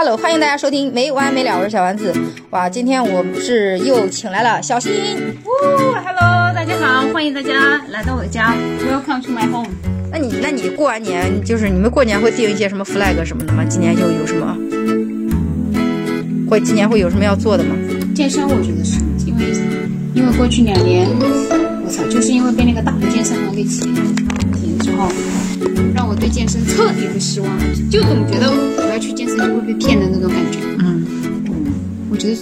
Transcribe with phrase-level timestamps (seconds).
[0.00, 2.14] Hello，欢迎大家收听没完没了，我是小丸子。
[2.50, 4.92] 哇，今天我们是又请来了小新。
[4.92, 9.66] 哦，Hello，大家好，欢迎大家来到我的家，Welcome to my home。
[10.12, 13.64] 那你，那你过完年，就是你们过年会定一些什么 flag 什么的吗？
[13.68, 14.56] 今年又有什么？
[16.48, 17.74] 会今年会有什么要做的吗？
[18.14, 19.46] 健身，我觉得是因为
[20.14, 21.08] 因为过去两年，
[21.84, 23.96] 我操，就是因为被那个大的健身房给挤了
[24.78, 25.08] 之后，
[25.92, 27.50] 让我对健身彻底的失望，
[27.90, 28.48] 就总觉得
[29.38, 30.58] 我要去健身就会被骗的那种感觉。
[30.80, 31.06] 嗯，
[32.10, 32.36] 我觉得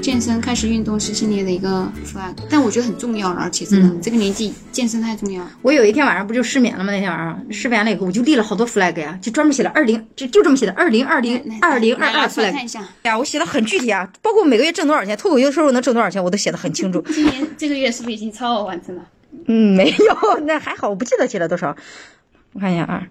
[0.00, 5.50] 健身开始运动是今年的一个 flag，但我觉得很重要了，而且真的、这个年纪健身太重要了。
[5.62, 6.92] 我有一天晚上不就失眠了吗？
[6.92, 12.52] 那天晚上失眠了以后，我就立了好多 flag 呀，就专门写了二零，就就这么写的，二零二零二零二二 flag。
[12.52, 17.02] 看一下，哎呀，我写的很具体啊，包括每个月挣多少钱，脱口秀收入能挣多少钱，我都写的很清楚。
[17.08, 19.02] 今年这个月是不是已经超额完成了？
[19.48, 21.76] 嗯，没有，那还好，我不记得写了多少。
[22.52, 23.02] 我看一下啊，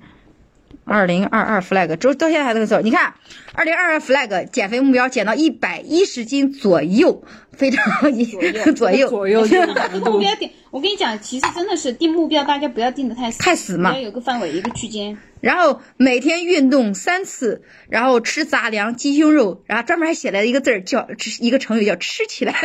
[0.86, 2.80] 二零二二 flag，周到现在还能走。
[2.80, 3.16] 你看，
[3.54, 7.24] 二零二二 flag 减肥目标减到一百一十斤左右，
[7.56, 15.18] 非常左右 左右就难 度目标定，我跟你讲，其实真的是定目标，大家不要定的太死，太死嘛要有个范围，一个区间。
[15.42, 21.08] 然后每天运动三次，然后吃杂粮、鸡胸肉，然后专门还写了一个字儿叫
[21.40, 22.56] 一个成语叫吃起来，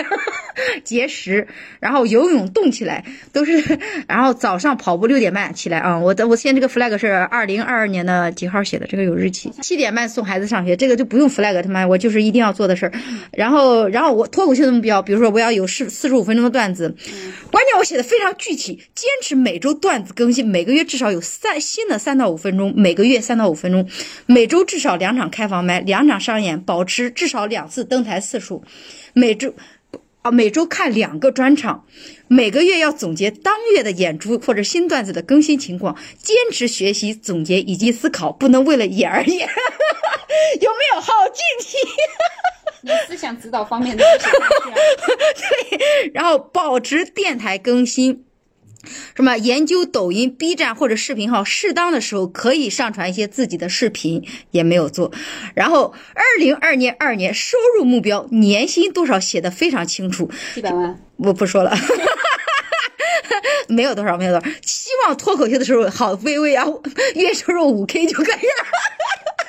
[0.83, 1.47] 节食。
[1.79, 3.79] 然后游泳动起来，都是。
[4.07, 5.99] 然后早上跑步六点半起来啊！
[5.99, 8.87] 我的我现在这个 flag 是二零二二年的几号写的？
[8.87, 12.93] 这个有日期，七点半送孩子上学，这个就不用 flag，他妈我就是一定要做的事儿。
[13.33, 16.97] 然后然后我脱口秀的目标，比如说我要有四四十五分钟的段子，
[17.53, 23.87] 关键我写的非常具体，坚持每周段子更新，每个月至少有三新的三到五分钟，每个月三到五分钟，
[24.25, 28.65] 每周至少两场开房麦，两场商演，保持至少两次登台次数，
[29.13, 29.55] 每周。
[30.23, 31.87] 啊，每周看两个专场，
[32.29, 39.49] 每个月要总结当月的演出或者新段子的更新情况，坚持学习、总结以及思考，不能为了演而演。
[40.61, 41.79] 有没有好具体？
[42.83, 44.05] 你思想指导方面的
[45.69, 48.25] 对，然后保持电台更新。
[49.15, 55.13] 什么研究抖音、B 站或者视频号，适当的时候可以上传一些自己的视频，也没有做。
[55.55, 61.77] 然后，二零二年二年收入目标年薪多少写的非常清楚，一百万，我不说了。
[63.69, 64.51] 没有多少，没有多少。
[64.65, 66.67] 希望脱口秀的时候好卑微啊，
[67.17, 68.65] 月收入五 K 就可以了。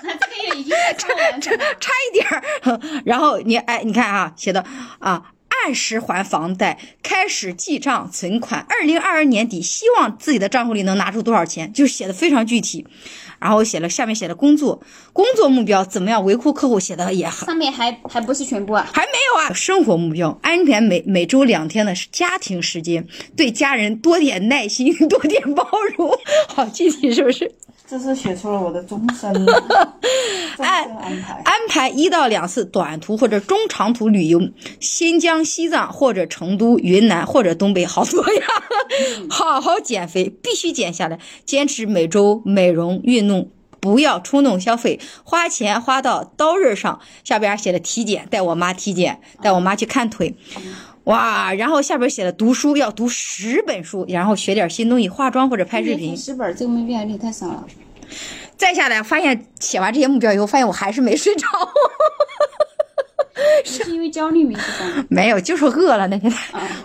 [0.04, 1.64] 那 这个月已经超额完成了。
[1.80, 3.02] 差一点儿。
[3.06, 4.64] 然后你哎，你看啊，写的
[5.00, 5.32] 啊，
[5.64, 8.66] 按时还房贷，开始记账存款。
[8.70, 12.86] 二零二二年底，希望自己的账户里能拿出多少钱，就是写的非常具体。
[13.40, 17.48] 然后写了下面写的工作，工作目标怎么样维护客户，写的也很。
[17.48, 19.52] 上面还还不是全部啊，还没有啊！
[19.54, 26.16] 生活目标安排每每周两天的家庭时间，对家人多点耐心， 多点包容。
[26.50, 27.52] 好具体是不是？
[27.92, 29.30] 这是写出了我的终身
[30.58, 31.42] 安排。
[31.44, 34.40] 安排一到两次短途或者中长途旅游，
[34.80, 38.46] 新疆、西藏或者成都、云南或者东北，好多呀！
[39.30, 43.52] 好好减肥，必须减下来，坚持每周美容运动。
[43.82, 47.02] 不要冲动消费，花钱花到刀刃上。
[47.26, 50.36] 下边写的体检，带我妈体检，带我妈去看腿。
[51.06, 56.16] 哇，然后下边写了读书，要读十本书，然后学点新东西，化妆或者拍视频。
[56.16, 57.66] 十本这个目标有点太少了。
[58.56, 61.48] 再下来，发现写完这些目标以后，发现我还是没睡着。
[63.66, 65.06] 是因为焦虑没睡着？
[65.10, 66.32] 没有，就是饿了那天。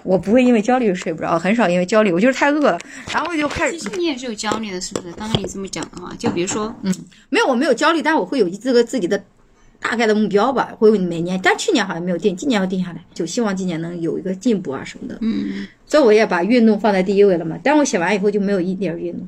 [0.02, 2.78] 我不会因为焦虑睡不着，很少因为焦虑，我就是太饿了，
[3.12, 3.78] 然后就开始。
[3.78, 5.12] 其实你也是有焦虑的，是不是？
[5.12, 6.94] 刚刚你这么讲的话，就比如说，嗯，
[7.28, 9.22] 没有，我没有焦虑，但是我会有这个自己的
[9.88, 15.16] 大概的目标吧，会每年，但去年好像没有定，今年要定下来，就希望今年能有一个进步啊什么的。
[15.20, 17.56] 嗯，所以我也把运动放在第一位了嘛。
[17.62, 19.24] 但我写完以后就没有一点运动，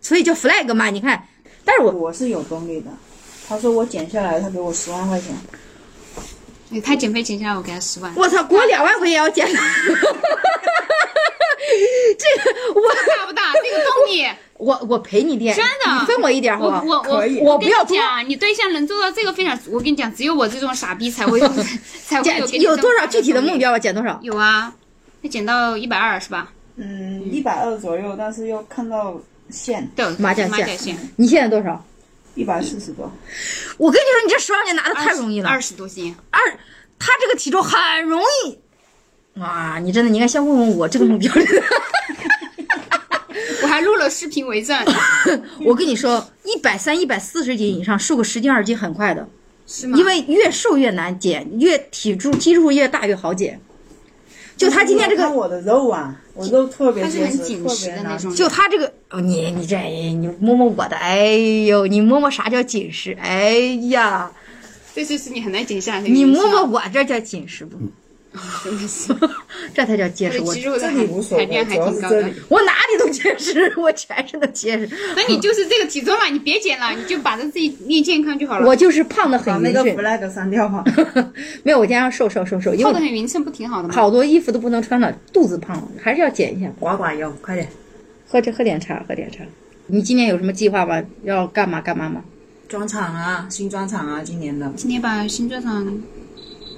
[0.00, 0.90] 所以叫 flag 嘛。
[0.90, 1.26] 你看，
[1.64, 2.90] 但是我我是有动力的。
[3.48, 5.34] 他说我减下来，他给我十万块钱。
[6.70, 8.14] 对他减肥减下来，我给他十万。
[8.16, 9.44] 我操，给我两万块钱要减。
[9.50, 9.60] 这个
[12.80, 12.80] 我
[13.18, 13.52] 大不大？
[13.54, 14.24] 这个动力，
[14.58, 17.02] 我我陪你练，真的，你分我一点好我不好？
[17.08, 17.96] 我我可以我不要多。
[17.96, 21.48] 讲，你对象能做到这个非常，我跟你讲，只有我这种傻逼才会有
[22.06, 23.56] 才会有有多少具体的目？
[23.58, 23.78] 标啊？
[23.78, 24.18] 减多少？
[24.22, 24.72] 有啊，
[25.22, 26.52] 要减到一百二是吧？
[26.76, 29.20] 嗯，一百二左右，但是要看到
[29.50, 31.84] 线对，麻将线麻将线，你现在多少？
[32.34, 33.10] 一百四十多。
[33.78, 35.48] 我跟你说，你这十万块钱拿的太容易了。
[35.48, 36.14] 二十多斤。
[36.30, 36.38] 二，
[36.98, 38.58] 他这个体重很容易。
[39.40, 41.32] 哇，你真的，你应该先问问我这个目标。
[43.76, 44.74] 我还录了视频为证，
[45.66, 49.28] 我跟你说，一百三、一百四十斤以上，瘦个十斤二十斤很快的，
[49.66, 49.98] 是吗？
[49.98, 53.60] 因为越瘦越难减，越体重基数越大越好减。
[54.56, 58.34] 就他今天这个，看我的肉啊，我肉特别它是结实，很紧特别难实的那种。
[58.34, 61.26] 就他这个，哦，你你这你摸摸我的，哎
[61.66, 63.14] 呦，你摸摸啥叫紧实？
[63.20, 63.58] 哎
[63.90, 64.32] 呀，
[64.94, 66.00] 这就是你很难减下来。
[66.00, 67.76] 你摸摸，我这叫紧实不？
[68.64, 69.14] 真的是，
[69.74, 70.40] 这才叫结实。
[70.40, 72.34] 我肌肉的这里无所谓还主要挺高的是这里。
[72.48, 74.88] 我哪里都结实， 我全身都结实。
[75.16, 78.66] 那你就是这个体重嘛，你别减了，你就把这自己练健康就好了。
[78.66, 80.84] 我就是胖的把那个很匀称，flag 删掉哈。
[81.62, 83.94] 没有，我今天要瘦瘦瘦瘦，因瘦的很匀称，不挺好的吗？
[83.94, 86.70] 好多衣服都不能穿了，肚子胖了，还是要减一下。
[86.78, 87.68] 刮刮腰，快点！
[88.28, 89.44] 喝着喝点茶，喝点茶。
[89.86, 91.02] 你今年有什么计划吗？
[91.22, 92.22] 要干嘛干嘛吗？
[92.68, 94.68] 专场啊，新专场啊，今年的。
[94.76, 95.86] 今年把新专场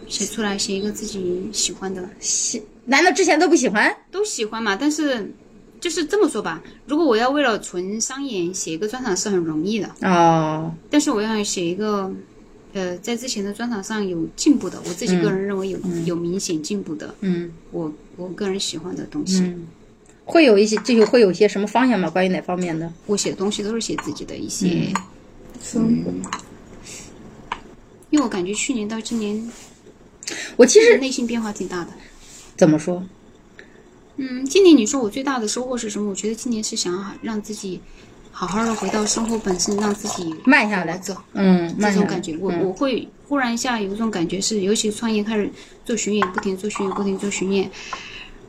[0.09, 3.95] 写出来，写一个自己喜欢的，喜，难道之前都不喜欢？
[4.11, 4.75] 都喜欢嘛。
[4.75, 5.33] 但是
[5.81, 12.13] 就是这么说吧，如果我要为了纯商演写一个专场是很容易的，哦，但是我要写一个。
[12.75, 19.67] 呃，在之前的专场上有进步的，我自己个人认为有、有明显进步的，嗯我我个人喜欢的东西，嗯，
[20.27, 22.11] 会有一些，这就会有一些什么方向吗？
[22.11, 22.93] 关于哪方面的？
[23.07, 24.93] 我写的东西都是写自己的一些，
[25.63, 26.13] 生活。
[28.11, 29.51] 因为我感觉去年到今年
[30.57, 31.91] 我其实内心变化挺大的。
[32.57, 33.03] 怎么说？
[34.17, 36.11] 嗯，今年你说我最大的收获是什么？
[36.11, 37.81] 我觉得今年是想要让自己
[38.33, 42.37] 好好的回到生活本身，让自己慢下来走嗯，这种感觉。
[42.39, 45.49] 我嗯我会忽然一下有一种感觉是，尤其创业开始
[45.85, 47.71] 做巡演，不停做巡演，不停做巡演，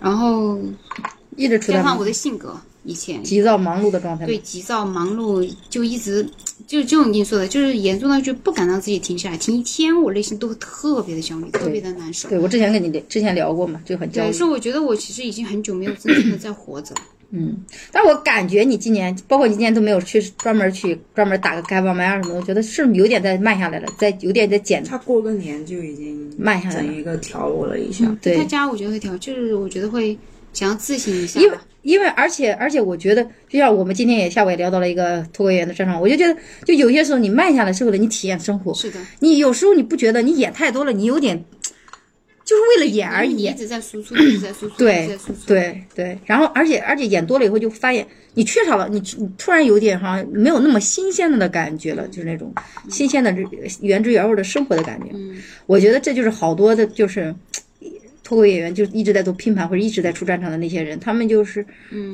[0.01, 0.59] 然后
[1.35, 4.25] 一直处在加上我的性格，以前急躁忙碌的状态。
[4.25, 6.27] 对，急躁忙碌，就一直
[6.65, 12.29] 就就你说的，就是严重到就不敢让自己停下来，停一天我内心都会特别的焦虑，特别的难受。
[12.29, 14.33] 对我之前跟你之前聊过嘛，就很焦对，虑。
[14.33, 16.95] 所以我觉得我其实已经很久没有真正的在活着。
[17.31, 28.17] 嗯，但我感觉你今年，包括你今年都没有去专门去专门打个开放麦啊什么的，我觉得是有点在慢下来了，在有点在减他过个年就已经慢下来了整一个调我了一下。
[28.19, 30.17] 对他家我觉得会调，就是我觉得会
[30.53, 31.57] 想要自信一下因为。
[31.81, 41.41] 因为而且而且我觉得，就像我们今天也下午也聊到了一个脱口演员的专场，我就觉得，就有些时候你慢下来是为了你体验生活，是的，你有时候你不觉得你演太多了，你有点
[42.43, 45.39] 就是为了演而已，一直在输出，一直在输出， 一直对在输出。
[45.47, 52.53] 对对，然后而且而且演多了以后就发现你缺少了，你你突然有点好像没有那么新鲜的感觉了，就是那种
[52.89, 53.33] 新鲜的
[53.79, 55.07] 原汁原味的生活的感觉。
[55.13, 57.33] 嗯，我觉得这就是好多的，就是
[58.29, 61.65] 脱口演员就一直在做拼盘或者一直在出战场的那些人，他们就是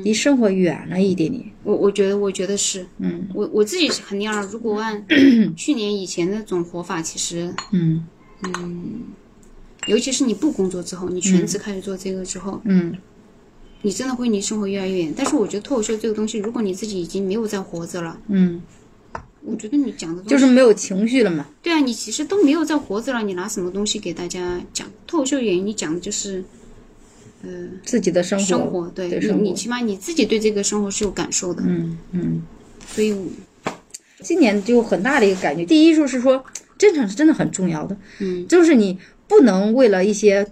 [0.02, 1.44] 离生活远了一点点。
[1.62, 4.40] 我我觉得我觉得是，嗯我我自己是肯定啊。
[4.50, 5.04] 如果按
[5.54, 8.02] 去年以前那种活法，其实嗯
[9.86, 12.96] 尤其是你不工作之后，你全职开始做这个之后，嗯
[13.82, 15.12] 你真的会离生活越来越远。
[15.14, 18.62] 但是我觉得脱口秀这个东西，如果你自己已经没有在活着了，嗯，
[19.46, 21.46] 我觉得你讲的就是没有情绪了嘛。
[21.62, 24.90] 对啊，你其实都没有在活着了，你拿什么东西给大家讲？
[25.06, 26.42] 脱口秀演员你讲的就是
[27.84, 32.42] 自己的生活，生活，对你你起码你自己对这个生活是有感受的，嗯嗯。
[32.88, 33.14] 所以
[34.20, 36.44] 今年就很大的一个感觉，第一就是说，
[36.76, 40.46] 真诚是真的很重要的，嗯，就是你不能为了一些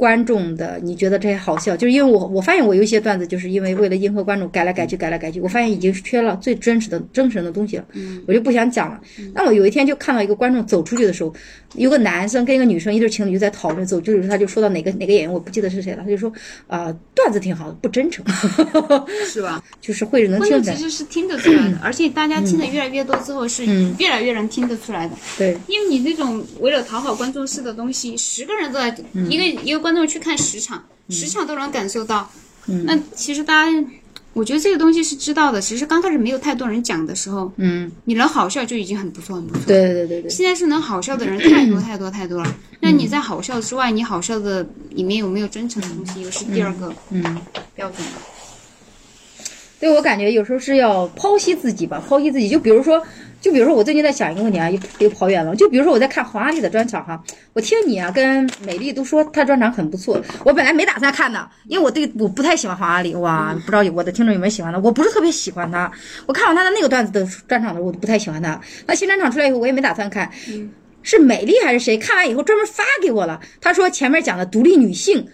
[0.00, 8.22] 观众的，你觉得这些好笑，就是因为我我发现我有一些段子，就是因为为了迎合观众改来改去，改来改去，我发现已经缺了最真实的真实的东西了，嗯。
[8.26, 8.98] 我就不想讲了。
[9.34, 11.34] 那我有一天就看到一个观众走出去的时候，
[11.74, 16.32] 有个男生跟一个女生一对情侣就在讨论，走出去的时候他就说到哪个哪个演员，我不记得是谁了，他就说
[16.66, 18.24] 啊、段子挺好的，不真诚，
[19.28, 19.62] 是吧？
[19.82, 23.94] 就是会能观听出来，众其实是听得出来的，而且大家听的越来越多之后，是嗯。
[23.98, 25.14] 越来越能听得出来的。
[25.36, 29.30] 对，因为你那种为了讨好观众式的东西，十个人都在、嗯。
[29.30, 32.30] 一个一个观众去看十场，十场都能感受到。
[32.66, 33.84] 嗯那其实大家，
[34.32, 39.64] 我觉得这个东西是知道的，只是刚开始没有太多人讲的时候，嗯，你能好笑就已经很不错，很不错。
[39.66, 42.56] 对对对对，现在是能好笑的人太多太多太多了。
[42.80, 47.40] 那你在好笑之外，你好笑的里面有没有真诚的东西，又是第二个嗯。
[47.74, 48.06] 标准。
[49.80, 52.48] 对我感觉有时候是要剖析自己吧，剖析自己。
[52.48, 53.02] 就比如说，
[53.40, 55.56] 就比如说我最近在想一个问题啊，又又跑远了。
[55.56, 57.20] 就比如说我在看黄阿丽的专场哈，
[57.54, 65.90] 我听你啊跟美丽都说她专场很不错，我本来没打算看的，因为我对我不太喜欢黄阿丽，哇，不知道我的听众有没有喜欢的，我不是特别喜欢她。
[66.26, 68.60] 我看完她的那个段子的专场的时候，我都不太喜欢她。
[68.86, 70.30] 那新专场出来以后，我也没打算看。
[71.02, 71.96] 是美丽还是谁？
[71.96, 75.26] 看完以后专门发给我了，她说前面讲的独立女性，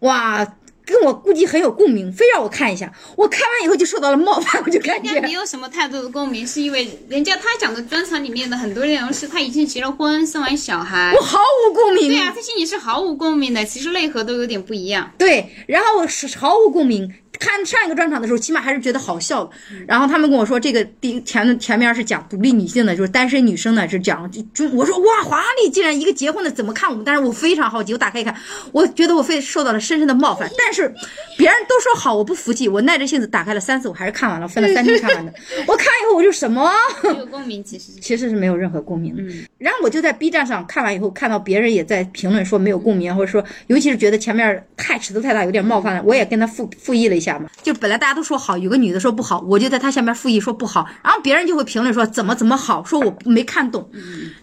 [0.00, 0.46] 哇。
[0.86, 2.90] 跟我估计很有共鸣，非让我看一下。
[3.16, 11.20] 我看完以后就受到了冒犯，我就感觉人家没有什么太多的共鸣，是因为人家他讲的专场里面的很多内容是他已经结了婚，生完小孩我。
[11.20, 12.08] 毫无共鸣。
[12.08, 15.12] 对啊，他心里是毫无共鸣的，其实内核都有点不一样。
[15.18, 17.12] 对然后是毫无共鸣。
[17.38, 19.50] 看上一个专场的时候，起码还是觉得好笑的。
[19.86, 27.04] 然后他们跟我说，这个第前前面是讲独立女性的，就是单身女生呢是讲就就我说哇，华丽竟然一个结婚的怎么看我们？
[27.04, 28.34] 但是我非常好奇，我打开一看，
[28.72, 30.50] 我觉得我非受到了深深的冒犯。
[30.58, 30.92] 但是
[31.36, 35.32] 别人都说好，我不服气，我耐着性子打开了三次，我还是看完了，分了三天看完的。
[35.66, 36.70] 我看以后我就什么？
[37.02, 39.22] 没有共鸣，其实是 其实是没有任何共鸣的。
[39.22, 47.48] 嗯然后我就在 B 站上看完以后，看到别人也在评论说没有共鸣，或者说尤其是觉得前面太尺度太大，有点冒犯了，我也跟他复复议了一下嘛。
[47.62, 53.88] 就本来大家都说好，有个女的说不好，我就在她下面复议说不好，然后别人就会评论说怎么怎么好，说我没看懂，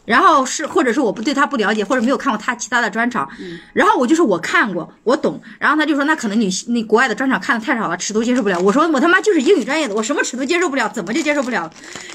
[0.05, 3.29] 然后是或者是我不对她不了解，或者没有看过她其他的专场，
[3.73, 8.59] 然后我就说我看过，我懂，然后他就说那可能你那国外的专场看的太少了，尺度接受不了。
[8.59, 11.71] 我说我他妈就是英语专业的，我什么尺度接受不了，怎么就接受不了？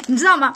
[0.06, 0.52] 你知道吗？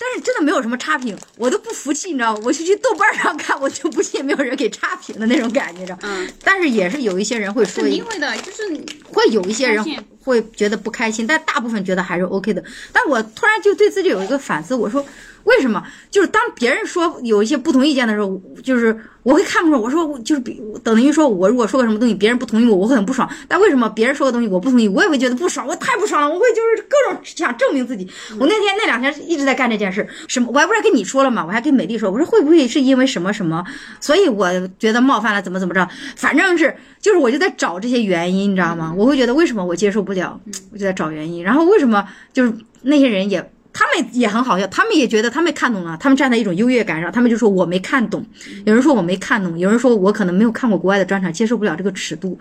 [0.00, 2.40] 但是真的没有什么差评，我都不服气，你知道吗？
[2.44, 5.98] 我就去豆瓣上看，我就不信没有人给差评的那种感觉，你知道。
[6.02, 8.62] 嗯，但是也是有一些人会说肯，定会的，就是
[9.04, 9.84] 会有一些人
[10.22, 12.62] 会觉得不开心，但大部分觉得还是 OK 的。
[12.92, 15.04] 但我突然就对自己有一个反思，我说
[15.44, 15.82] 为什么？
[16.10, 19.80] 就是当别人说有一些不同意见的时候，就是我会看不顺。
[19.80, 23.28] 我说就是比等于说我如果说个什么东西，别人不同意我，我会很不爽。
[23.46, 25.66] 但为什么别人说个东西我不同意，我也会觉得不爽？
[25.66, 28.06] 我太不爽了，我会就是各种想证明自己。
[28.38, 31.44] 我那天那两天一直在干这件事，什么我还不是跟你说了吗？
[31.46, 33.64] 我还跟美丽说，我说会不会是因为什么什么，
[34.00, 35.88] 所以我觉得冒犯了，怎么怎么着？
[36.16, 38.92] 反正是就是我就在找这些原因，你知道吗？
[38.96, 40.40] 我会觉得为什么我接受不了，
[40.72, 41.42] 我就在找原因。
[41.42, 42.52] 然后为什么就是
[42.82, 43.50] 那些人也。
[43.78, 48.26] 他们也很好笑，他们也觉得他们看懂了，他们站在一种优越感上，他们就说我没看懂，
[48.66, 52.36] 有人说我没看懂，有人说我可能没有看过国外的专场，接受不了这个尺度。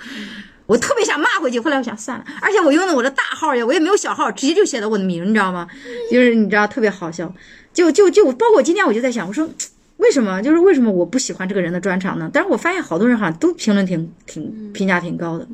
[0.66, 5.68] 我特别想骂回去，后来我想算了，而且我用的我的大号呀，我也没有小号，直接就写的我的名，你知道吗？
[6.12, 7.32] 就是你知道特别好笑，
[7.72, 9.48] 就就就包括今天我就在想，我说
[9.98, 12.32] 为什么就是为什么我不喜欢这个人的专场呢？
[12.34, 15.48] 但是我发现好多人好像都评论挺挺评价挺高的，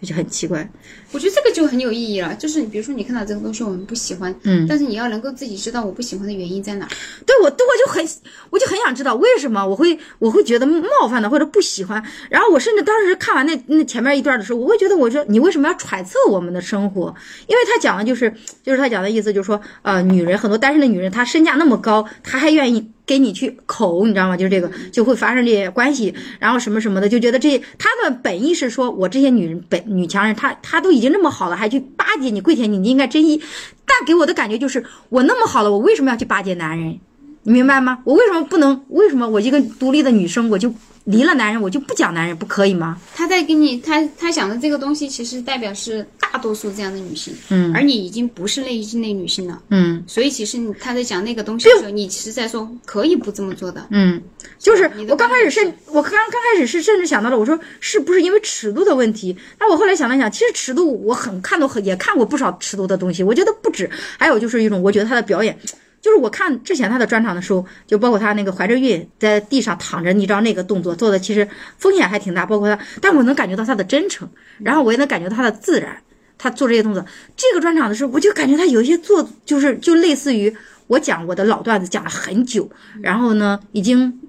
[0.00, 0.68] 嗯，就很奇怪。
[1.12, 2.34] 我觉得这个就很有意义了。
[2.34, 6.88] 就是你比如说你看到这个东西我们不喜欢，嗯但是你要能够自己知道我不喜欢的原因在哪。
[7.26, 8.08] 对我，对我就很，
[8.50, 12.02] 我就很想知道为什么我会，我会觉得冒犯的或者不喜欢。
[12.28, 17.14] 然后我甚至当时看完那那前面一段的时候，我会觉得，我说你为什么要揣测我们的生活？
[17.46, 24.36] 因为他讲的就是，就是他讲的意思就是说，呃，女人很多单身的女人，她身价那么高，她还愿意给你去口，你知道吗？
[24.36, 33.42] 就是这个就会发生这些关系，然后什么什么的，就觉得这他的本意是说我这些女人本女强人，她她都已经那么好了，还去巴结你、跪舔你，你应该珍惜。
[33.84, 37.00] 但给我的感觉就是，我那么好了，我为什么要去巴结男人？
[37.42, 37.98] 你明白吗？
[38.04, 38.84] 我为什么不能？
[38.90, 40.72] 为什么我一个独立的女生，我就
[41.10, 42.98] 离了男人，我就不讲男人，不可以吗？
[43.14, 49.60] 他在给你，他他想的这个东西，其实代表是大多数这样的女性，嗯而你已经不是那一类女性了。
[49.70, 53.86] 嗯所以其实你他在讲那个东西的时候，你其实在说可以不这么做的。
[53.90, 54.22] 嗯，
[54.58, 59.36] 就是我刚开始观点甚，我刚刚开始是甚至想到了，我说是不是因为尺度的问题？
[59.58, 63.90] 那我后来想了想，其实尺度我很看到很也看过不少尺度的东西，我觉得不止。
[64.18, 65.58] 还有就是一种，我觉得他的表演。
[66.00, 74.28] 就是我看之前他的专场的时候，就包括他那个怀着孕在地上躺着，你知道那个动作做的其实风险还挺大，包括他，但我能感觉到他的真诚，
[74.58, 76.02] 然后我也能感觉到他的自然，
[76.38, 77.04] 他做这些动作。
[77.36, 80.54] 这个专场的时候，我就感觉他有一些做，就是就类似于
[80.86, 82.70] 我讲我的老段子讲了很久，
[83.02, 84.20] 然后呢，已经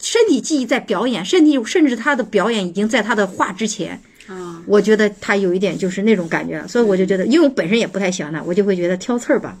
[0.00, 4.00] 身体记忆在表演，身体甚至他的表演已经在他的话之前。
[4.28, 9.56] 啊，我觉得他有一点就是那种感觉，所以我就觉得，因为我本身也不太喜欢他，我就会觉得挑刺儿吧。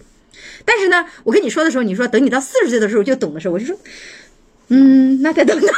[0.64, 3.76] 但是呢，我跟你说的时候，你说等你到四十岁的时候就懂的时候，我就说，
[4.68, 5.70] 嗯，那再等等。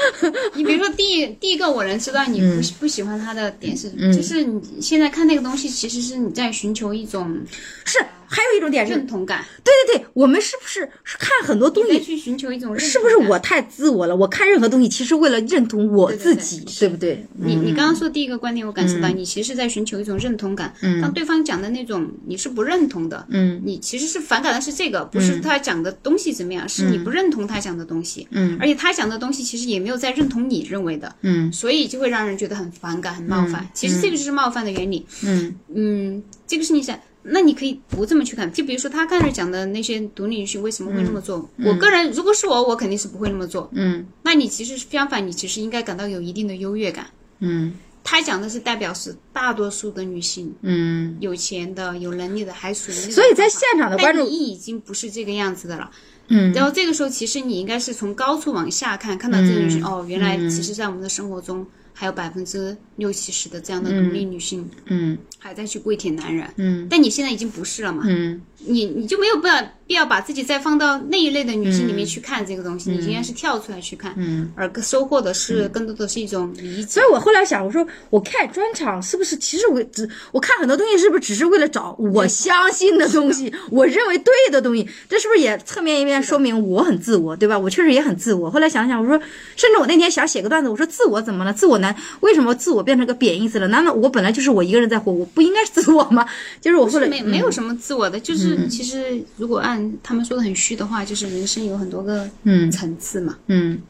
[0.54, 7.36] 你比如说第一第一个，我能知道你不、不喜欢他的点是，就是你现在看那个东西，其实是你在寻求一种
[7.84, 7.98] 是，
[8.34, 12.88] 还有一种点是，认同感，对对对，我们是不是是看很多东西，去寻求一种认同。
[12.88, 14.16] 是不是我太自我了？
[14.16, 17.24] 我看任何东西，其实为了认同我自己，对不对？
[17.34, 20.74] 你你刚刚说第一个观点，我感受到你其实是在寻求一种认同感。
[20.82, 28.26] 嗯，当对方讲的那种你是不认同的，嗯，你其实是反感的是这个，不是他讲的东西怎么样，是你不认同他讲的东西。
[28.32, 31.14] 嗯，而且他讲的东西其实也没有在认同你认为的。
[31.22, 33.68] 嗯，所以就会让人觉得很反感、很冒犯。
[33.72, 35.06] 其实这个就是冒犯的原理。
[35.22, 36.98] 嗯嗯，这个是你想。
[37.24, 41.48] 那你可以不这么去看，就比如说他刚才讲的那些独立女性为什么会那么做？
[41.64, 43.70] 我个人如果是我，我肯定是不会那么做。
[43.72, 47.06] 嗯那你其实相反，你其实应该感到有一定的优越感。
[47.40, 47.74] 嗯
[48.06, 55.90] 他讲的是代表是大多数的女性，嗯，有钱的、有能力的，还属于所以在现场的观众你已经不是这个样子的了。
[56.28, 65.16] 嗯然后这个时候，其实你应该是从高处往下看，看到这个女性、哦，原来其实在我们的生活中还有百分之六七十的这样的独立女性、嗯。
[65.38, 66.86] 还在去跪舔男人，嗯。
[66.90, 68.02] 但你现在已经不是了嘛？
[68.06, 69.54] 嗯你你就没有必要
[69.86, 77.02] 必要把自己再放到那一类的女性里面去看这个东西，你应该是跳出来去看，嗯，而收获的是更多的是一种理解所。
[77.02, 87.58] 以我后来想，我说我看专场是不是，其实我只我看很多东西是不是只是为了找我相信的东西， 我认为对的东西，这是不是也侧面一面说明我很自我，对吧？
[87.58, 88.50] 我确实也很自我。
[88.50, 89.18] 后来想想，我说，
[89.56, 91.52] 甚至我那天想写个段子，我说自我怎么了？
[91.52, 91.94] 自我难？
[92.20, 93.68] 为什么自我变成个贬义词了？
[93.68, 96.26] 难道我本来就是我一个人在活，我不应该是自我吗？
[96.62, 102.70] 就是我后来没没有什么自我的，就是其实如果按他们说的很虚的话，就是人生有很多个嗯。
[102.70, 103.80] 层次嘛，嗯，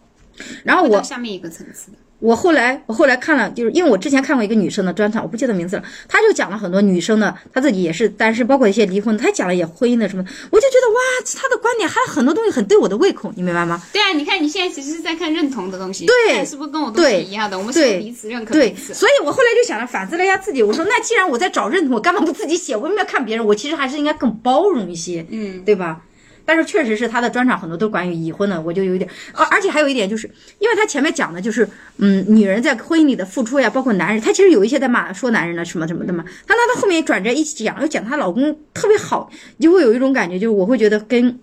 [0.65, 1.99] 然后我下面一个层次的。
[2.25, 11.01] 我后来，我后来看了，就是因为我之前看过一个女生的专场，我不记得名字了，她就讲了很多女生的，她自己也是单身，包括一些离婚，她讲了也婚姻的什么，我就觉得哇，
[11.39, 13.83] 她的观点还有很多东西很对我的胃口，你明白吗？
[13.93, 17.59] 对啊，你看你现在其实是在看认同的东西，对是不是跟我东西对一样的？
[17.59, 18.95] 我们是彼此认可对彼，此。
[18.95, 22.75] 所以我后来就想着反思了一下自己，我说那既然我在找认同，我干嘛不自己写？
[22.75, 23.45] 我为什么要看别人？
[23.45, 26.01] 我其实还是应该更包容一些，嗯，对吧？
[26.45, 36.25] 但是确实是他的专场很多都关于已婚的，我就有一点，而而且还有一点就是，因为他前面讲的就是，嗯，女人在婚姻里的付出呀，包括男人，他其实有一些在骂说男人的什么什么的嘛。
[36.47, 41.39] 他那他后面转折一起讲，又讲她老公特别好，你就会有一种感觉，就是我会觉得跟。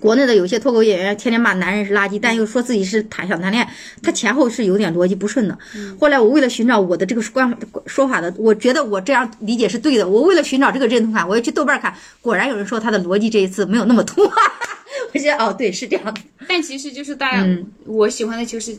[0.00, 5.58] 国内的有些脱口演员天天骂男人是垃圾，但又说自己是谈想谈恋爱，他前后是有点逻辑不顺的。
[5.98, 10.08] 后来我为了寻找我的这个观说法的，我觉得我这样理解是对的。
[10.08, 14.24] 我为了寻找这个认同感，我要去豆瓣看，果然有人说他的逻辑这一次没有那么通。
[15.14, 16.20] 我觉得哦，对，是这样的。
[16.48, 18.78] 但其实就是大家，嗯我喜欢的就是，呃，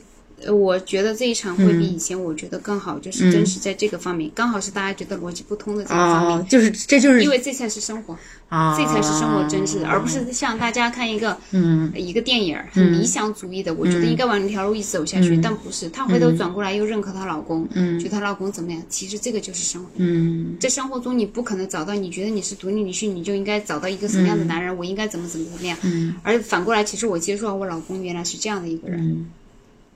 [0.51, 8.17] 我觉得这一场会比以前我觉得更好，就是真实在这个方面，刚好是大家觉得逻辑不通的这个方面，哦，就是这就是因为这才是生活，
[8.49, 11.91] 啊，这才是生活真实的，而不是像大家看一个嗯。
[11.95, 17.67] 一个电影很理想主义的，我觉得应该往那条路一直走下去，但不是，她回头转过来又认可她老公，
[17.99, 19.89] 觉得她老公怎么样，其实这个就是生活。
[19.97, 20.55] 嗯。
[20.59, 25.77] 在生活中，你不可能找到你觉得你是独立女性，你就应该找到一个什么样的男人，我应该怎么怎么怎么样。
[25.81, 26.15] 嗯。
[26.23, 29.27] 而反过来，其实我接触到我老公原来是这样的一个人，嗯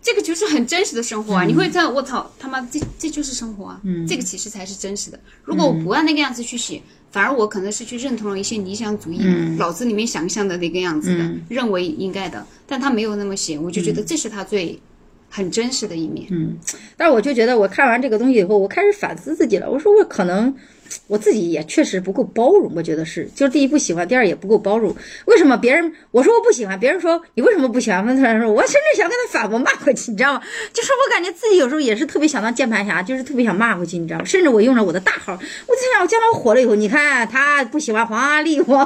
[0.03, 1.45] 这个就是很真实的生活啊！
[1.45, 3.79] 你会在我操他妈，这这就是生活啊！
[3.83, 5.17] 嗯这个其实才是真实的。
[5.43, 14.77] 如果我不按那个样子去写，反而我可能是去认同了一些理想主义，嗯脑子里面想象的那个样子的，认为应该的，但他没有那么写，我就觉得这是他最
[15.29, 16.27] 很真实的一面。
[16.31, 16.57] 嗯，
[16.97, 19.71] 但是我就觉得我看完这个东西以后，我开始反思自己了。
[19.71, 20.53] 我说我可能
[21.07, 24.95] 我自己也确实不够包容，我觉得是，就是第一不喜欢，第二也不够包容。
[25.25, 28.05] 为什么别人我说我不喜欢，别人说你为什么不喜欢？
[28.05, 30.41] 问他说我甚至想跟他反驳骂回去，你知道吗？
[30.73, 34.25] 就是我感觉自己有时候也是特别想当键盘侠，就是特别想骂回去，你知道吗？
[34.25, 38.77] 甚至我用了我的大号，我就想我将来我火了以后，你看他不喜欢黄阿丽，我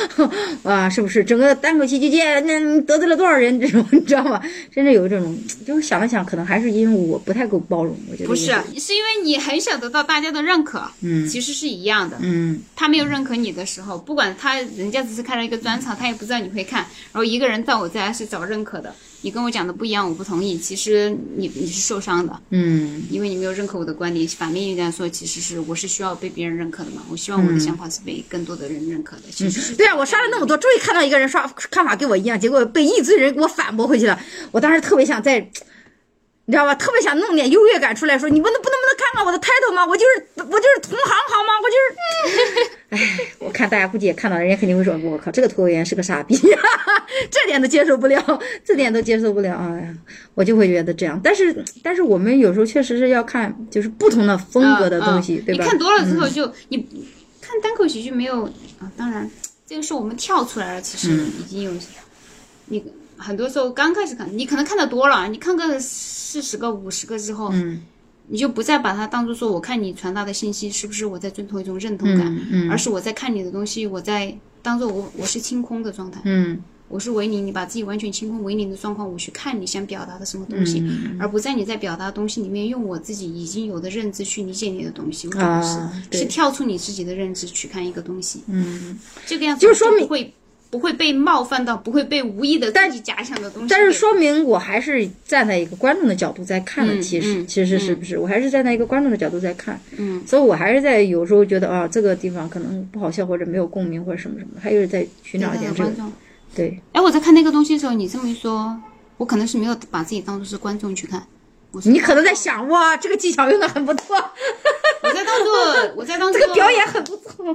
[0.64, 3.58] 啊，是不是整个单口喜剧界那得罪了多少人？
[3.60, 4.42] 这种你知道吗？
[4.72, 8.46] 甚至有这种，就是想了想，可能还是因为我不太够包容，我觉得不是，
[8.78, 12.16] 是因为你很想得到大家的认可，嗯其实是一样的。
[12.20, 16.80] 嗯他没有认可你的时候，不管他人家只是看了一个专场，他也不知道你会看。
[17.12, 20.58] 然后一个人到我这来是找认可的，你跟我讲的不一样，我不同意。
[20.58, 24.26] 其实你你是受伤的，嗯因为你没有认可我的观点。
[24.28, 27.02] 反面一点说，其实是我是需要被别人认可的嘛。
[27.10, 29.22] 我希望我的想法是被更多的人认可的。
[29.30, 34.20] 其实是对啊，我刷了那么多，终于看到一个人刷看法跟我一样，结果被一堆人给我反驳回去了。
[34.50, 35.48] 我当时特别想在，
[36.46, 36.74] 你知道吧？
[36.76, 39.84] 特别想弄点优越感出来，说你不能不能不能看看我的 title 吗？
[39.84, 41.52] 我就是我就是同行好吗？
[41.62, 41.76] 我就
[42.30, 46.36] 是， 哎，我看大家估计也看到，人家肯定会说，我靠，这个脱口演员是个傻逼，
[47.30, 49.56] 这点都接受不了，这点都接受不了。
[49.56, 49.94] 哎呀，
[50.34, 51.20] 我就会觉得这样。
[51.22, 55.64] 但是但是我们有时候确实是要看，就是不同的风格的东西，对吧？
[55.64, 56.78] 你看多了之后就，你
[57.40, 58.44] 看单口喜剧没有
[58.78, 58.90] 啊？
[58.96, 59.28] 当然，
[59.66, 61.72] 这个是我们跳出来了，其实嗯已经有。
[62.68, 62.84] 你
[63.16, 67.82] 很多时候刚开始看，你可能看的多了，你看个四十个、五十个之后，嗯。
[68.28, 72.70] 你就不再把它当做说，我看你传达的信息是不是我在遵从一种认同感，嗯嗯。
[72.70, 76.60] 而是我在看你的东西，我在当做我我是清空的状态，嗯。
[76.88, 85.28] 我是为零，你把自己完全清空为零的状况，我去看你想表达的什么东西，嗯而不在你在表达的东西里面用我自己已经有的认知去理解你的东西，
[86.10, 88.98] 是，跳出你自己的认知去看一个东西，嗯。
[89.24, 90.32] 这个样子就是说明不会
[90.70, 93.74] 不会被冒犯到，不会被无意的自己假想的东西给。
[93.74, 98.18] 但是说明我还是站在一个观众的角度在看的，嗯其实、嗯其实是不是？
[98.18, 105.92] 我还是站在一个观众的角度在看，嗯，所以我还是在有时候觉得啊，这个地方可能不好笑或者没有共鸣或者什么什么，还有在寻找一点这个。
[106.54, 108.74] 对，哎，我在看那个东西的时候，你这么一说，
[109.18, 111.22] 我可能是没有把自己当做是观众去看。
[111.72, 114.16] 我你可能在想哇，这个技巧用的很不错，
[115.02, 117.54] 我在当做我在当做 这个表演很不错，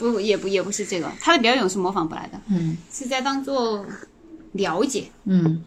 [0.00, 3.84] 不也不也不是这个，他的表演是模仿不来的，嗯是在当做
[4.52, 5.62] 了解，嗯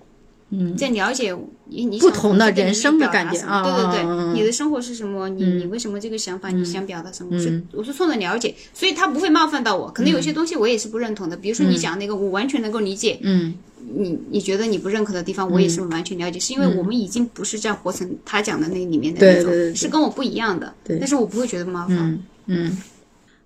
[0.50, 5.30] 嗯在了解你你不同的人生的感觉啊啊对对对，你的生活是什么？
[5.30, 6.50] 你、嗯你为什么这个想法？
[6.50, 7.40] 你想表达什么？
[7.40, 9.90] 是嗯我是冲着了解，所以他不会冒犯到我。
[9.92, 13.20] 可能有些东西我也是不认同的，比如说你讲那个，我完全能够理解。
[13.22, 13.54] 嗯
[13.96, 20.74] 你你觉得你不认可的地方，我也是完全了解，是因为我们已经不是在活成他讲的那里面的那种，是跟我不一样的。
[20.86, 21.98] 对但是我不会觉得冒犯。
[21.98, 22.78] 嗯嗯。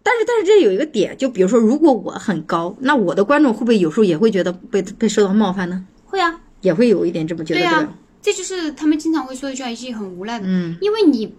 [0.08, 5.86] 但是但是这有一个点，就比如说，如果我很高，那我的观众会不会有时候也会觉得被被受到冒犯呢？
[6.06, 7.88] 会啊，也会有一点这么觉得，对啊对？，
[8.22, 11.36] 这就是他们经常会说一句话，一句很无奈的，嗯因为你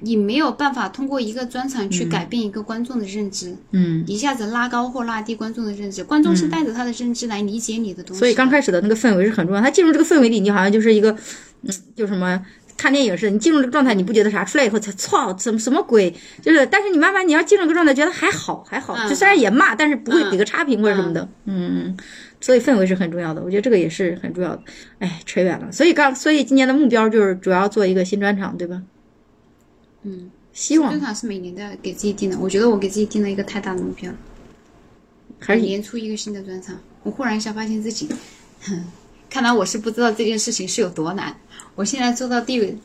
[0.00, 4.04] 你没有办法通过一个专场去改变一个观众的认知，嗯。
[4.06, 8.18] 一下子拉高或拉低观众的认知，观众是带着他的认知来理解你的东西的。
[8.18, 11.10] 所以刚开始的那个氛围是很重要，他进入这个氛围里，你好像就是一个，
[11.62, 12.40] 嗯，就什么
[12.80, 16.10] 看电影似的，你进入这个状态，你不觉得啥，出来以后才操，怎么什么鬼？
[16.40, 21.94] 就是，但是你慢慢你要进入这个状态，觉得还好还好，嗯就虽然也骂，但是不会给个差评或者什么的，嗯。
[22.42, 24.62] 所以氛围是很重要的，我觉得这个也是很重要的。
[24.98, 28.82] 哎，扯远了，所以刚，所以今年的目标就是主要做一个新专场，对吧？
[30.04, 34.10] 嗯，希望专场是每年都要给自己定的，我觉得我给自己定了一个太大的目标，
[35.38, 36.74] 还是年初一个新的专场。
[37.02, 38.08] 我忽然一下发现自己，
[38.62, 38.84] 哼，
[39.30, 41.34] 看来我是不知道这件事情是有多难。
[41.76, 42.76] 我现在做到第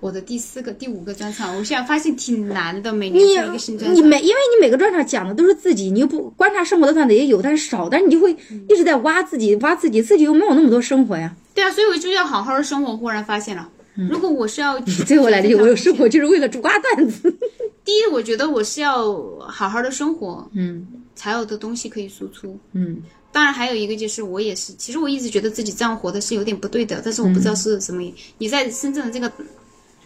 [0.00, 3.96] 我的第四个、第五个专场，我现在发现挺难的，每年一个新专场。
[3.96, 8.30] 你每因为你每个专场讲的都是自己，你又不观察生活的段子也有，但是少，但是你就会
[8.68, 11.34] 一直在挖自己，挖自己，自己又没有那么多生活呀。
[11.52, 12.96] 对啊，所以我就要好好的生活。
[12.96, 13.68] 忽然发现了，
[14.08, 17.34] 如果我是要最后 来的，我有生活就是为了挖段子。
[17.84, 22.56] 第一，我觉得我是要好好的生活，嗯才有的东西可以输出。
[22.72, 22.98] 嗯
[23.30, 28.02] 当然，还有一个就是，我也是，其实我一直觉得自己这样活的是有点不对的，但是我不知道是什么。
[28.38, 29.30] 你在深圳的这个，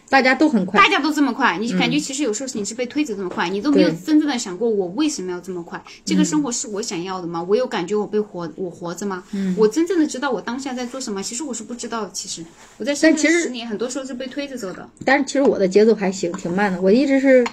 [0.09, 0.89] 大家都很快大。
[0.89, 5.81] 家都这么快，你感觉其实有时候你是被推着这么快，你都没有真正的想过我为什么要这么快？
[6.05, 7.41] 这个生活是我想要的吗？
[7.41, 9.23] 我有感觉我被活我活着吗？
[9.57, 11.23] 我真正的知道我当下在做什么？
[11.23, 12.11] 其实我是不知道的。
[12.13, 12.45] 其实
[12.77, 14.87] 我在深圳十年，很多时候是被推着走的。
[15.03, 16.79] 但是其实我的节奏还行，挺慢的。
[16.81, 17.43] 我一直是，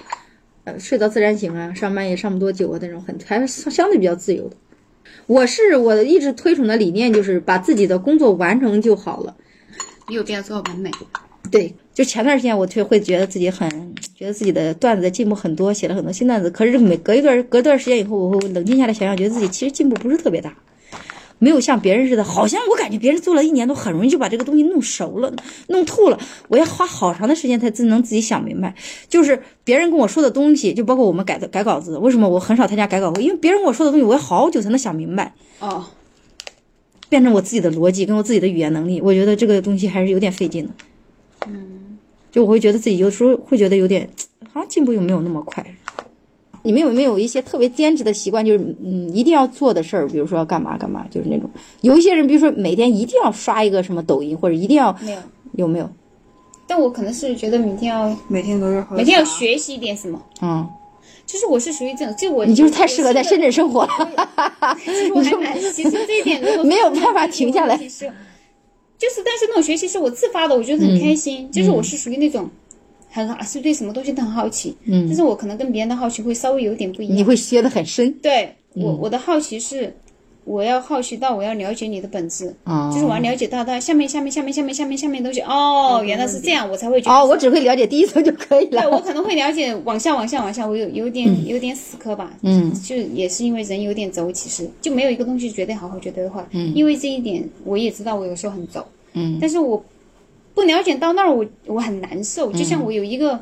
[0.65, 4.55] 呃，睡到自然醒啊，上班也上不多久啊，那种很还是相对比较自由的。
[5.27, 9.35] 我是我一直推崇的理念就是把自己的工作完成就好了。
[10.07, 10.91] 没有必要做到完美。
[11.49, 13.69] 对，就前段时间我就会觉得自己很，
[14.15, 16.49] 觉得自己的段子进步很多，写了很多新段子。
[16.49, 20.55] 可是每隔一段隔段时间以后，我会冷静下来想想，觉得自己其实进步不是特别大，
[21.41, 25.33] 没有像别人似的，好像我感觉别人做了一年多，很容易就把这个东西弄熟了、
[25.69, 26.19] 弄透了。
[26.49, 28.75] 我要花好长的时间才自能自己想明白。
[29.09, 33.23] 就是别人跟我说的东西，就包括我们改的改稿子，为什么我很少参加改稿会？
[33.23, 35.33] 因为别人跟我说的东西，我要好久才能想明白。
[35.59, 35.83] 哦，
[37.09, 40.69] 变成我自己的逻辑跟我自己的语言能力，我觉得这个东西还是有点费劲的。
[41.47, 41.97] 嗯，
[42.31, 44.07] 就我会觉得自己有时候会觉得有点，
[44.53, 45.65] 好像进步又没有那么快。
[46.63, 51.49] 你们有没有一些特别坚持的习惯，就是嗯一定要做的事儿，比如说要干嘛干嘛，就是那种
[51.81, 55.19] 有一些人，比如说每天一定要刷一个什么抖音，或者一定要没有。
[55.57, 55.89] 有没有？
[56.65, 60.21] 但我可能是觉得每天要每天都是喝每天要学习一点什么。
[60.41, 60.65] 嗯，
[61.25, 63.51] 就是我是属于这种，就我你就是太适合在深圳。
[63.51, 63.89] 生活了。
[64.79, 68.05] 其实我还蛮，其实这一点如果 没有办法停下来就是，
[69.25, 71.51] 但是那种学习是我自发的，我觉得很开心。
[71.51, 72.49] 就是我是属于那种
[73.11, 75.05] 很好是对什么东西都很好奇，嗯。
[75.07, 77.17] 但是我可能跟别人的好奇会稍微有点不一样。
[77.17, 78.11] 你会歇得很深。
[78.21, 79.93] 对我我的好奇是，
[80.45, 85.41] 我要好奇到我要了解你的本质，啊就是我要了解到它下面下面下面下面下面下面东西。
[85.41, 88.81] 哦，原来是这样，我才会觉得哦，我只会了解第一层就可以了。
[88.81, 88.99] 对，我。
[89.01, 96.73] 可能会了解往下往下往下，我有有点、有点死磕吧，嗯，就也是因为人有点轴，其实就没有一个东西绝对好或绝对坏，嗯。
[96.73, 99.37] 因为这一点我也知道我有时候很轴，嗯。
[99.41, 99.83] 但是我
[100.53, 103.39] 不了解到那儿我我很难受，就像我有一个，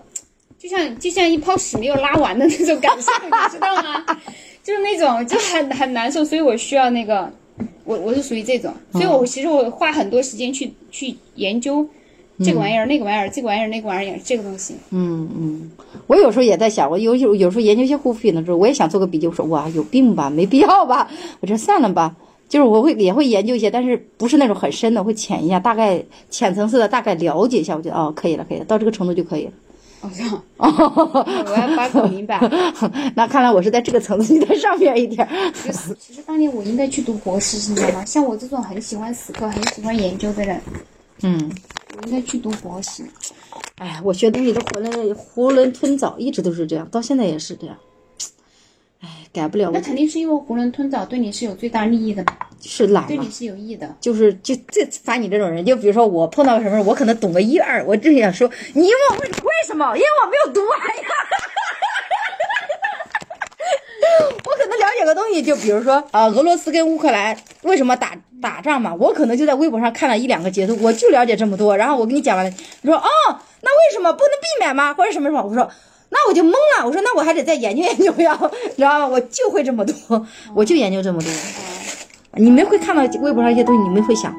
[0.57, 4.05] 就像就像一泡屎没有拉完的那种感受，你知道吗？
[4.63, 7.31] 就是那种就很很难受，所以我需要那个，
[7.83, 11.87] 我我是属于这种，所以我其实我花很多时间去去研究
[12.43, 14.75] 这个玩意儿、那个玩意儿、这个玩意儿、那个玩意儿、这个东西。
[14.91, 15.71] 嗯嗯，
[16.07, 22.15] 我有时候也在想，我有有有时候研究一些护肤品的时候，我也想做个笔记，我说哇，有病吧，没必要吧，我说算了吧。
[22.49, 29.51] 就是我会也会研究一些，但是不是那种很深的，会浅一下，大概浅层次的大概了解一下，我觉得哦可以了，可以了，到这个程度就可以了。
[30.01, 30.09] 哦，
[30.57, 32.39] 我要把它搞明白。
[33.15, 35.51] 那看来我是在这个层次，你在上面一点儿。
[35.63, 38.05] 就是其实当年我应该去读博士，你知道吗？
[38.05, 40.61] 像我这种很喜欢死磕、很喜欢研究的人，
[41.23, 41.51] 嗯，
[41.97, 43.03] 我应该去读博士。
[43.77, 47.75] 哎呀，我学东西都囫囵囫囵吞枣，一直都是这样，到现在也是这样。
[49.01, 53.31] 哎，改不了，那肯定是因为囫囵吞枣对你是有最大利益的嘛，是懒嘛对你。
[53.31, 53.95] 是有益的。
[54.01, 59.95] 就是就最烦你这种人，就比如说我碰到个什么事，我可能懂个一二，我真想说，你问我为为什么？
[59.95, 60.85] 因为我没有读完呀。
[64.43, 71.77] 我可能了解个东西，就比如说啊、俄罗斯跟乌克兰为什么打打仗嘛，我可能就在微博上看了一两个截图，我就了解这么多。
[71.77, 73.07] 然后我跟你讲完了，你说哦，
[73.61, 74.93] 那为什么不能避免吗？
[74.93, 75.41] 或者什么什么？
[75.41, 75.69] 我说
[76.21, 78.37] 那我就懵了，我说那我还得再研究研究呀，
[78.75, 79.07] 知道吗？
[79.07, 81.31] 我就会这么多，我就研究这么多。
[82.33, 84.33] 你们会看到微博上一些东西，你们会想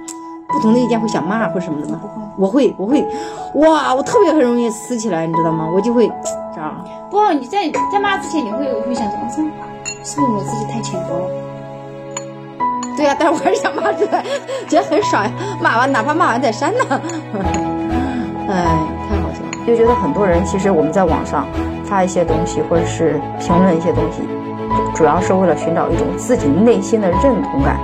[0.52, 2.00] 不同的意见会想骂或者什么的吗？
[2.38, 3.02] 我会，我会，
[3.54, 5.70] 哇，我特别很容易撕起来，你知道吗？
[5.74, 6.06] 我就会
[6.54, 6.84] 这样。
[7.10, 9.42] 不，你在在骂之前，你会会想怎么说？
[10.04, 11.26] 是不是我自己太浅薄了？
[12.96, 14.22] 对呀、但是我还是想骂出来，
[14.68, 15.32] 觉得很爽呀。
[15.60, 16.84] 骂完哪怕骂完再删呢。
[18.48, 18.64] 哎，
[19.08, 19.66] 太好笑了。
[19.66, 21.46] 就觉得很多人其实我们在网上
[21.90, 24.22] 发一些东西，或者是评论一些东西，
[24.94, 27.76] 主要是为了寻找一种自己内心的认同感。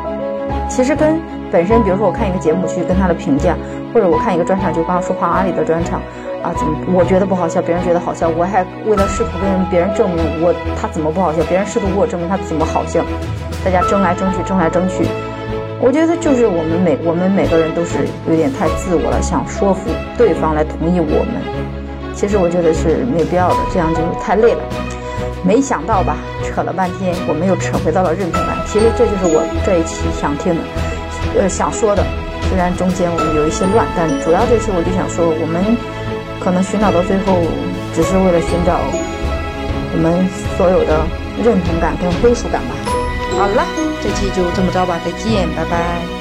[0.71, 1.19] 其实跟
[1.51, 3.57] 本身，比如说我看一个节目去跟他的评价，
[3.92, 6.01] 或者我看一个专场，就刚刚说黄阿里的专场，
[6.42, 13.05] 啊，怎么我觉得不好笑，别人觉得好笑，我还为了试图跟别人证明我他怎么不好笑，别人试图给我证明他怎么好笑，
[13.64, 15.05] 大家争来争去，争来争去。
[15.81, 21.76] 我觉得就是我们每我们每个人都是有点太自我了，想说服对方来同意我们。
[22.17, 24.61] 其实我觉得是没有必要的，这样就太累了。
[25.45, 28.57] 没想到吧，扯了半天，我们又扯回到了认同感。
[28.67, 30.61] 其实这就是我这一期想听的，
[31.39, 32.03] 呃，想说的。
[32.49, 35.77] 虽然中间我们有一些乱，但主要这次我就想说，我们
[36.41, 37.37] 可能寻找到最后，
[37.93, 38.81] 只是为了寻找
[39.93, 40.27] 我们
[40.57, 41.05] 所有的
[41.45, 42.73] 认同感跟归属感吧。
[43.37, 43.63] 好了，
[44.03, 46.16] 这期就这么着吧，再见，拜拜。